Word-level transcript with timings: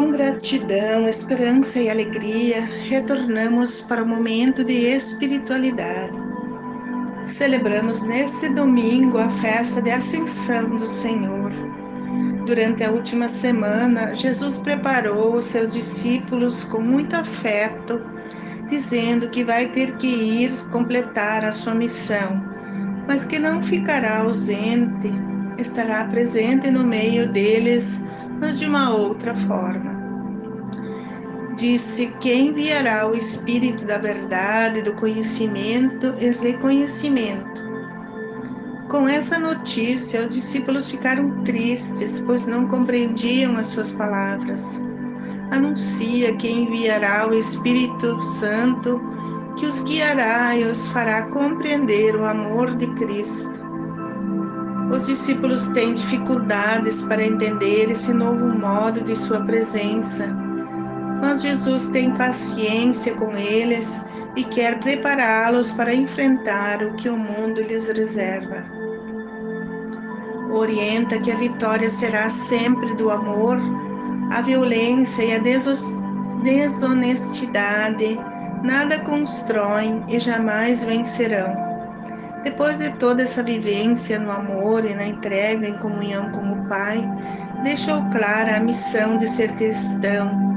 Com 0.00 0.12
gratidão, 0.12 1.06
esperança 1.06 1.78
e 1.78 1.90
alegria, 1.90 2.62
retornamos 2.88 3.82
para 3.82 4.02
o 4.02 4.08
momento 4.08 4.64
de 4.64 4.72
espiritualidade. 4.72 6.16
Celebramos 7.26 8.00
neste 8.06 8.48
domingo 8.48 9.18
a 9.18 9.28
festa 9.28 9.82
de 9.82 9.90
Ascensão 9.90 10.70
do 10.70 10.86
Senhor. 10.86 11.52
Durante 12.46 12.82
a 12.82 12.90
última 12.90 13.28
semana, 13.28 14.14
Jesus 14.14 14.56
preparou 14.56 15.34
os 15.34 15.44
seus 15.44 15.74
discípulos 15.74 16.64
com 16.64 16.80
muito 16.80 17.14
afeto, 17.14 18.00
dizendo 18.70 19.28
que 19.28 19.44
vai 19.44 19.66
ter 19.66 19.98
que 19.98 20.06
ir 20.06 20.50
completar 20.72 21.44
a 21.44 21.52
sua 21.52 21.74
missão, 21.74 22.42
mas 23.06 23.26
que 23.26 23.38
não 23.38 23.62
ficará 23.62 24.20
ausente, 24.20 25.12
estará 25.58 26.04
presente 26.04 26.70
no 26.70 26.82
meio 26.82 27.30
deles 27.30 28.00
mas 28.40 28.58
de 28.58 28.66
uma 28.66 28.90
outra 28.90 29.34
forma. 29.34 29.99
Disse 31.60 32.06
que 32.20 32.32
enviará 32.32 33.06
o 33.06 33.14
Espírito 33.14 33.84
da 33.84 33.98
verdade, 33.98 34.80
do 34.80 34.94
conhecimento 34.94 36.14
e 36.18 36.30
reconhecimento. 36.30 37.60
Com 38.88 39.06
essa 39.06 39.38
notícia, 39.38 40.22
os 40.22 40.34
discípulos 40.34 40.86
ficaram 40.86 41.44
tristes, 41.44 42.18
pois 42.20 42.46
não 42.46 42.66
compreendiam 42.66 43.58
as 43.58 43.66
suas 43.66 43.92
palavras. 43.92 44.80
Anuncia 45.50 46.34
que 46.34 46.48
enviará 46.48 47.28
o 47.28 47.34
Espírito 47.34 48.22
Santo, 48.22 48.98
que 49.58 49.66
os 49.66 49.82
guiará 49.82 50.56
e 50.56 50.64
os 50.64 50.88
fará 50.88 51.24
compreender 51.24 52.16
o 52.16 52.24
amor 52.24 52.74
de 52.74 52.86
Cristo 52.94 53.60
os 54.90 55.06
discípulos 55.06 55.68
têm 55.68 55.94
dificuldades 55.94 57.00
para 57.02 57.24
entender 57.24 57.88
esse 57.92 58.12
novo 58.12 58.48
modo 58.48 59.00
de 59.00 59.14
sua 59.14 59.38
presença, 59.38 60.49
mas 61.20 61.42
Jesus 61.42 61.88
tem 61.88 62.10
paciência 62.12 63.14
com 63.14 63.36
eles 63.36 64.00
e 64.36 64.44
quer 64.44 64.78
prepará-los 64.78 65.70
para 65.72 65.94
enfrentar 65.94 66.82
o 66.82 66.94
que 66.94 67.08
o 67.08 67.16
mundo 67.16 67.60
lhes 67.60 67.88
reserva. 67.88 68.64
Orienta 70.50 71.20
que 71.20 71.30
a 71.30 71.36
vitória 71.36 71.88
será 71.88 72.28
sempre 72.30 72.94
do 72.96 73.10
amor, 73.10 73.58
a 74.32 74.40
violência 74.40 75.22
e 75.22 75.34
a 75.34 75.40
desonestidade 76.42 78.18
nada 78.62 78.98
constroem 79.00 80.04
e 80.08 80.18
jamais 80.18 80.84
vencerão. 80.84 81.70
Depois 82.42 82.78
de 82.78 82.90
toda 82.92 83.22
essa 83.22 83.42
vivência 83.42 84.18
no 84.18 84.30
amor 84.30 84.84
e 84.84 84.94
na 84.94 85.06
entrega 85.06 85.68
em 85.68 85.76
comunhão 85.78 86.30
com 86.30 86.52
o 86.52 86.66
Pai, 86.66 87.06
deixou 87.62 88.02
clara 88.10 88.56
a 88.56 88.60
missão 88.60 89.16
de 89.16 89.28
ser 89.28 89.52
cristão, 89.52 90.49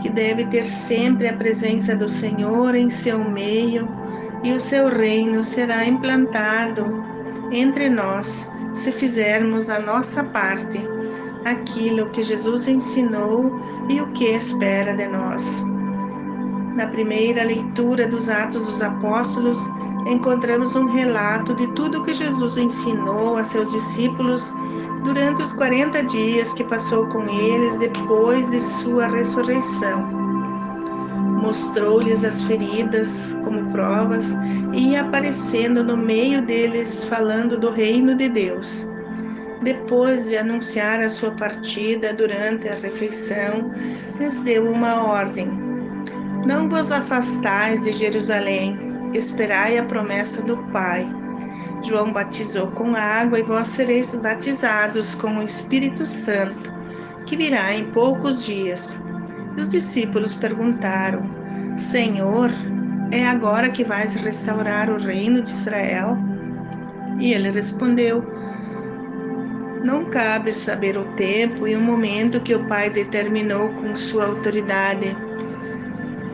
que 0.00 0.08
deve 0.08 0.44
ter 0.46 0.66
sempre 0.66 1.28
a 1.28 1.32
presença 1.32 1.94
do 1.94 2.08
Senhor 2.08 2.74
em 2.74 2.88
seu 2.88 3.18
meio 3.18 3.88
e 4.42 4.52
o 4.52 4.60
seu 4.60 4.88
reino 4.88 5.44
será 5.44 5.84
implantado 5.84 7.04
entre 7.50 7.88
nós 7.88 8.48
se 8.72 8.92
fizermos 8.92 9.70
a 9.70 9.80
nossa 9.80 10.22
parte, 10.22 10.80
aquilo 11.44 12.10
que 12.10 12.22
Jesus 12.22 12.68
ensinou 12.68 13.60
e 13.88 14.00
o 14.00 14.06
que 14.12 14.24
espera 14.24 14.94
de 14.94 15.06
nós. 15.06 15.62
Na 16.76 16.86
primeira 16.86 17.42
leitura 17.42 18.06
dos 18.06 18.28
Atos 18.28 18.64
dos 18.64 18.82
Apóstolos, 18.82 19.58
encontramos 20.06 20.76
um 20.76 20.86
relato 20.86 21.54
de 21.54 21.66
tudo 21.74 22.04
que 22.04 22.14
Jesus 22.14 22.56
ensinou 22.56 23.36
a 23.36 23.42
seus 23.42 23.70
discípulos 23.72 24.52
durante 25.04 25.42
os 25.42 25.52
40 25.52 26.02
dias 26.04 26.52
que 26.54 26.64
passou 26.64 27.06
com 27.08 27.28
eles 27.28 27.76
depois 27.76 28.50
de 28.50 28.60
sua 28.60 29.06
ressurreição. 29.06 30.02
Mostrou-lhes 31.42 32.24
as 32.24 32.42
feridas 32.42 33.36
como 33.44 33.70
provas 33.70 34.36
e 34.72 34.90
ia 34.90 35.02
aparecendo 35.02 35.84
no 35.84 35.96
meio 35.96 36.42
deles 36.42 37.04
falando 37.04 37.56
do 37.56 37.70
reino 37.70 38.14
de 38.14 38.28
Deus. 38.28 38.84
Depois 39.62 40.28
de 40.28 40.36
anunciar 40.36 41.00
a 41.00 41.08
sua 41.08 41.32
partida 41.32 42.12
durante 42.12 42.68
a 42.68 42.74
refeição, 42.74 43.70
lhes 44.18 44.40
deu 44.42 44.70
uma 44.70 45.04
ordem: 45.04 45.48
Não 46.46 46.68
vos 46.68 46.92
afastais 46.92 47.82
de 47.82 47.92
Jerusalém, 47.92 48.78
esperai 49.14 49.78
a 49.78 49.84
promessa 49.84 50.42
do 50.42 50.56
Pai. 50.70 51.08
João 51.82 52.12
batizou 52.12 52.70
com 52.72 52.94
água 52.94 53.38
e 53.38 53.42
vós 53.42 53.68
sereis 53.68 54.14
batizados 54.14 55.14
com 55.14 55.38
o 55.38 55.42
Espírito 55.42 56.04
Santo, 56.04 56.72
que 57.24 57.36
virá 57.36 57.72
em 57.74 57.90
poucos 57.92 58.44
dias. 58.44 58.96
E 59.56 59.60
os 59.60 59.70
discípulos 59.70 60.34
perguntaram: 60.34 61.22
Senhor, 61.76 62.50
é 63.10 63.26
agora 63.26 63.70
que 63.70 63.84
vais 63.84 64.14
restaurar 64.14 64.90
o 64.90 64.98
reino 64.98 65.40
de 65.40 65.50
Israel? 65.50 66.16
E 67.18 67.32
ele 67.32 67.50
respondeu: 67.50 68.24
Não 69.82 70.04
cabe 70.06 70.52
saber 70.52 70.98
o 70.98 71.04
tempo 71.14 71.66
e 71.66 71.76
o 71.76 71.80
momento 71.80 72.40
que 72.40 72.54
o 72.54 72.66
Pai 72.66 72.90
determinou 72.90 73.70
com 73.70 73.94
sua 73.94 74.26
autoridade 74.26 75.16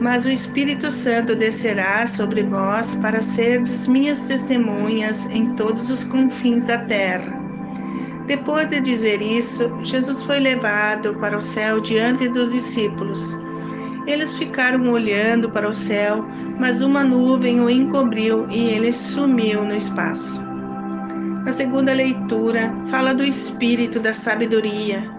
mas 0.00 0.24
o 0.24 0.30
Espírito 0.30 0.90
Santo 0.90 1.36
descerá 1.36 2.06
sobre 2.06 2.42
vós 2.42 2.94
para 2.94 3.20
serdes 3.20 3.86
minhas 3.86 4.20
testemunhas 4.20 5.26
em 5.26 5.54
todos 5.54 5.90
os 5.90 6.02
confins 6.04 6.64
da 6.64 6.78
terra. 6.78 7.38
Depois 8.26 8.70
de 8.70 8.80
dizer 8.80 9.20
isso, 9.20 9.70
Jesus 9.82 10.22
foi 10.22 10.40
levado 10.40 11.14
para 11.16 11.36
o 11.36 11.42
céu 11.42 11.80
diante 11.80 12.28
dos 12.28 12.52
discípulos. 12.52 13.36
Eles 14.06 14.34
ficaram 14.34 14.90
olhando 14.90 15.50
para 15.50 15.68
o 15.68 15.74
céu, 15.74 16.24
mas 16.58 16.80
uma 16.80 17.04
nuvem 17.04 17.60
o 17.60 17.68
encobriu 17.68 18.48
e 18.48 18.68
ele 18.70 18.92
sumiu 18.92 19.64
no 19.64 19.76
espaço. 19.76 20.40
Na 21.44 21.52
segunda 21.52 21.92
leitura, 21.92 22.72
fala 22.90 23.12
do 23.12 23.24
Espírito 23.24 24.00
da 24.00 24.14
sabedoria, 24.14 25.10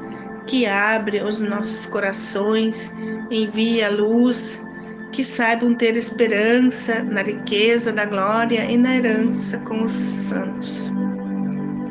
que 0.47 0.65
abre 0.65 1.21
os 1.21 1.39
nossos 1.39 1.85
corações, 1.85 2.91
envia 3.29 3.91
luz 3.91 4.61
que 5.11 5.23
saibam 5.23 5.73
ter 5.73 5.95
esperança 5.95 7.03
na 7.03 7.21
riqueza 7.21 7.91
da 7.91 8.05
glória 8.05 8.65
e 8.69 8.77
na 8.77 8.95
herança 8.95 9.57
com 9.59 9.83
os 9.83 9.91
santos. 9.91 10.89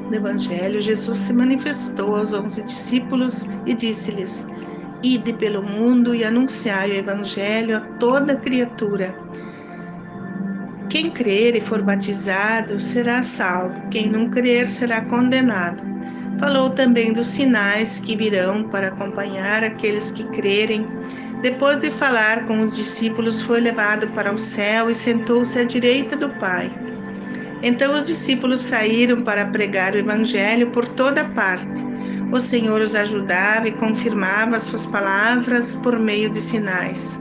No 0.08 0.14
Evangelho, 0.14 0.80
Jesus 0.80 1.18
se 1.18 1.32
manifestou 1.32 2.16
aos 2.16 2.32
onze 2.32 2.62
discípulos 2.62 3.46
e 3.66 3.74
disse-lhes: 3.74 4.46
Ide 5.02 5.32
pelo 5.34 5.62
mundo 5.62 6.14
e 6.14 6.24
anunciai 6.24 6.90
o 6.90 6.94
Evangelho 6.94 7.76
a 7.76 7.80
toda 7.80 8.36
criatura. 8.36 9.14
Quem 10.88 11.10
crer 11.10 11.54
e 11.54 11.60
for 11.60 11.82
batizado 11.82 12.80
será 12.80 13.22
salvo, 13.22 13.88
quem 13.90 14.10
não 14.10 14.28
crer 14.28 14.66
será 14.66 15.00
condenado. 15.02 15.80
Falou 16.40 16.70
também 16.70 17.12
dos 17.12 17.26
sinais 17.26 18.00
que 18.00 18.16
virão 18.16 18.64
para 18.64 18.88
acompanhar 18.88 19.62
aqueles 19.62 20.10
que 20.10 20.24
crerem 20.24 20.86
depois 21.42 21.78
de 21.78 21.90
falar 21.90 22.44
com 22.44 22.60
os 22.60 22.76
discípulos, 22.76 23.40
foi 23.40 23.60
levado 23.60 24.08
para 24.08 24.32
o 24.32 24.38
céu 24.38 24.90
e 24.90 24.94
sentou-se 24.94 25.58
à 25.58 25.64
direita 25.64 26.14
do 26.14 26.28
Pai. 26.28 26.70
Então 27.62 27.94
os 27.94 28.06
discípulos 28.06 28.60
saíram 28.60 29.22
para 29.22 29.46
pregar 29.46 29.94
o 29.94 29.98
Evangelho 29.98 30.70
por 30.70 30.86
toda 30.86 31.24
parte. 31.24 31.82
O 32.30 32.38
Senhor 32.38 32.80
os 32.82 32.94
ajudava 32.94 33.68
e 33.68 33.72
confirmava 33.72 34.60
suas 34.60 34.84
palavras 34.84 35.76
por 35.76 35.98
meio 35.98 36.28
de 36.28 36.40
sinais. 36.40 37.18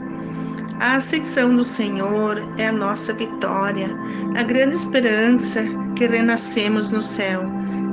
A 0.78 0.96
ascensão 0.96 1.54
do 1.54 1.64
Senhor 1.64 2.42
é 2.58 2.68
a 2.68 2.72
nossa 2.72 3.12
vitória, 3.12 3.88
a 4.36 4.42
grande 4.42 4.74
esperança 4.74 5.62
que 5.96 6.06
renascemos 6.06 6.92
no 6.92 7.02
céu. 7.02 7.44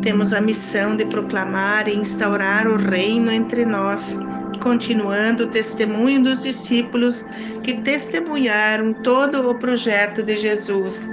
Temos 0.01 0.31
a 0.31 0.39
missão 0.39 0.95
de 0.95 1.06
proclamar 1.06 1.88
e 1.88 1.97
instaurar 1.97 2.68
o 2.68 2.77
reino 2.77 3.31
entre 3.31 3.65
nós 3.65 4.18
continuando 4.61 5.44
o 5.44 5.47
testemunho 5.47 6.23
dos 6.23 6.41
discípulos 6.41 7.25
que 7.63 7.75
testemunharam 7.75 8.94
todo 8.94 9.49
o 9.49 9.55
projeto 9.55 10.23
de 10.23 10.38
Jesus. 10.38 11.07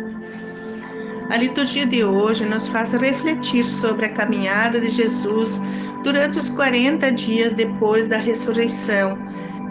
A 1.30 1.36
liturgia 1.36 1.86
de 1.86 2.04
hoje 2.04 2.44
nos 2.44 2.68
faz 2.68 2.92
refletir 2.92 3.64
sobre 3.64 4.06
a 4.06 4.12
caminhada 4.12 4.80
de 4.80 4.90
Jesus 4.90 5.60
durante 6.02 6.38
os 6.38 6.50
40 6.50 7.10
dias 7.12 7.54
depois 7.54 8.06
da 8.06 8.18
ressurreição, 8.18 9.18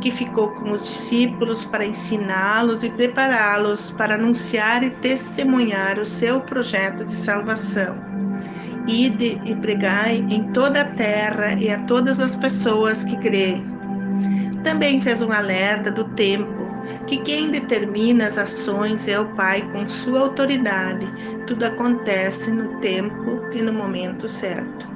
que 0.01 0.12
ficou 0.12 0.50
com 0.50 0.71
os 0.71 0.83
discípulos 0.83 1.63
para 1.63 1.86
ensiná-los 1.86 2.83
e 2.83 2.89
prepará-los 2.89 3.92
para 3.92 4.15
anunciar 4.15 4.83
e 4.83 4.89
testemunhar 4.89 6.00
o 6.00 6.06
seu 6.06 6.42
projeto 6.42 7.06
de 7.06 7.13
salvação. 7.13 8.12
Ide 8.88 9.39
e 9.45 9.56
pregai 9.56 10.25
em 10.30 10.44
toda 10.51 10.81
a 10.81 10.85
terra 10.85 11.53
e 11.53 11.69
a 11.69 11.80
todas 11.80 12.19
as 12.19 12.35
pessoas 12.35 13.03
que 13.03 13.15
creem. 13.18 13.65
Também 14.63 15.00
fez 15.00 15.21
um 15.21 15.31
alerta 15.31 15.91
do 15.91 16.03
tempo, 16.03 16.68
que 17.07 17.18
quem 17.18 17.50
determina 17.50 18.25
as 18.25 18.38
ações 18.38 19.07
é 19.07 19.19
o 19.19 19.25
Pai 19.35 19.62
com 19.71 19.88
sua 19.88 20.21
autoridade. 20.21 21.06
Tudo 21.47 21.65
acontece 21.65 22.51
no 22.51 22.80
tempo 22.80 23.41
e 23.53 23.62
no 23.62 23.74
momento 23.74 24.27
certo. 24.27 24.88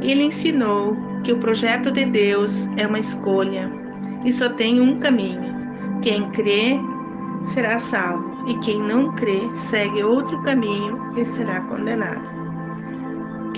Ele 0.00 0.24
ensinou 0.24 0.96
que 1.22 1.32
o 1.32 1.38
projeto 1.38 1.90
de 1.90 2.04
Deus 2.06 2.68
é 2.76 2.86
uma 2.86 2.98
escolha 2.98 3.70
e 4.24 4.32
só 4.32 4.48
tem 4.50 4.80
um 4.80 4.98
caminho. 4.98 5.54
Quem 6.02 6.30
crê 6.30 6.78
será 7.44 7.78
salvo, 7.78 8.48
e 8.48 8.58
quem 8.58 8.82
não 8.82 9.12
crê 9.14 9.40
segue 9.56 10.02
outro 10.02 10.40
caminho 10.42 10.98
e 11.16 11.24
será 11.24 11.60
condenado. 11.62 12.47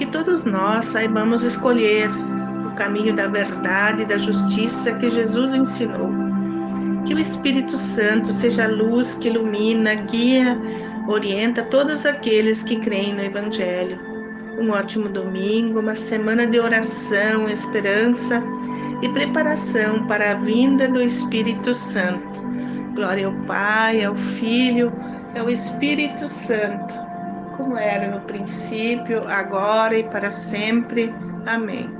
Que 0.01 0.07
todos 0.07 0.45
nós 0.45 0.87
saibamos 0.87 1.43
escolher 1.43 2.09
o 2.67 2.71
caminho 2.75 3.15
da 3.15 3.27
verdade 3.27 4.01
e 4.01 4.07
da 4.07 4.17
justiça 4.17 4.95
que 4.95 5.11
Jesus 5.11 5.53
ensinou. 5.53 6.11
Que 7.05 7.13
o 7.13 7.19
Espírito 7.19 7.77
Santo 7.77 8.33
seja 8.33 8.65
a 8.65 8.69
luz 8.69 9.15
que 9.15 9.29
ilumina, 9.29 9.95
guia, 9.95 10.59
orienta 11.07 11.63
todos 11.65 12.07
aqueles 12.07 12.63
que 12.63 12.77
creem 12.77 13.13
no 13.13 13.23
Evangelho. 13.23 14.01
Um 14.59 14.71
ótimo 14.71 15.07
domingo, 15.07 15.81
uma 15.81 15.95
semana 15.95 16.47
de 16.47 16.59
oração, 16.59 17.47
esperança 17.51 18.43
e 19.03 19.09
preparação 19.11 20.07
para 20.07 20.31
a 20.31 20.35
vinda 20.35 20.89
do 20.89 21.03
Espírito 21.03 21.75
Santo. 21.75 22.41
Glória 22.95 23.27
ao 23.27 23.35
Pai, 23.45 24.03
ao 24.03 24.15
Filho, 24.15 24.91
ao 25.39 25.51
Espírito 25.51 26.27
Santo, 26.27 26.95
como 27.61 27.77
era 27.77 28.09
no 28.09 28.21
princípio, 28.23 29.29
agora 29.29 29.99
e 29.99 30.05
para 30.05 30.31
sempre. 30.31 31.15
Amém. 31.47 31.91